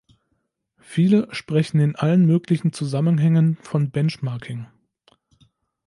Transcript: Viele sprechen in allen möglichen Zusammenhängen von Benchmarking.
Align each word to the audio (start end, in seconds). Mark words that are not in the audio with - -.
Viele 0.79 1.27
sprechen 1.31 1.79
in 1.79 1.95
allen 1.95 2.25
möglichen 2.25 2.73
Zusammenhängen 2.73 3.57
von 3.61 3.91
Benchmarking. 3.91 4.65